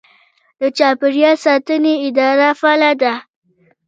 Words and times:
د 0.59 0.61
چاپیریال 0.77 1.37
ساتنې 1.45 1.93
اداره 2.07 2.49
فعاله 2.59 2.91
ده. 3.01 3.13